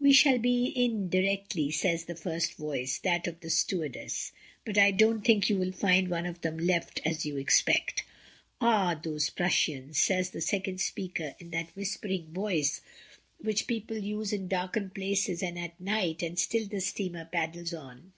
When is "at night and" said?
15.58-16.38